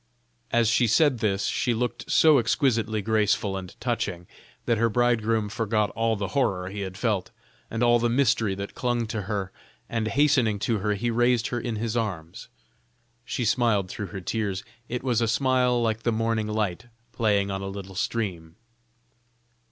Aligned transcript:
As 0.49 0.67
she 0.67 0.87
said 0.87 1.19
this, 1.19 1.45
she 1.45 1.75
looked 1.75 2.09
so 2.09 2.39
exquisitely 2.39 3.03
graceful 3.03 3.55
and 3.55 3.79
touching, 3.79 4.25
that 4.65 4.79
her 4.79 4.89
bridegroom 4.89 5.47
forgot 5.47 5.91
all 5.91 6.15
the 6.15 6.29
horror 6.29 6.69
he 6.71 6.79
had 6.81 6.97
felt, 6.97 7.29
and 7.69 7.83
all 7.83 7.99
the 7.99 8.09
mystery 8.09 8.55
that 8.55 8.73
clung 8.73 9.05
to 9.05 9.21
her, 9.29 9.51
and 9.87 10.07
hastening 10.07 10.57
to 10.57 10.79
her 10.79 10.95
he 10.95 11.11
raised 11.11 11.49
her 11.49 11.59
in 11.59 11.75
his 11.75 11.95
arms. 11.95 12.47
She 13.25 13.45
smiled 13.45 13.89
through 13.89 14.07
her 14.07 14.21
tears; 14.21 14.63
it 14.89 15.03
was 15.03 15.21
a 15.21 15.27
smile 15.27 15.79
like 15.79 16.01
the 16.01 16.11
morning 16.11 16.47
light 16.47 16.87
playing 17.11 17.51
on 17.51 17.61
a 17.61 17.67
little 17.67 17.93
stream. 17.93 18.55